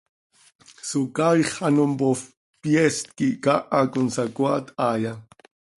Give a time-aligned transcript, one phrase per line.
[0.89, 2.23] ¿Socaaix ano mpoofp,
[2.61, 5.13] pyeest quih caaha consacoaat haaya?